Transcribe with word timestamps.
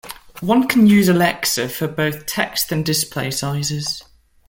One 0.39 0.67
can 0.67 0.87
use 0.87 1.09
Alexa 1.09 1.69
for 1.69 1.87
both 1.87 2.25
text 2.25 2.71
and 2.71 2.83
display 2.83 3.29
sizes. 3.29 4.01